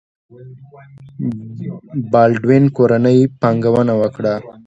[2.11, 4.33] بالډوین کورنۍ پانګونه وکړه.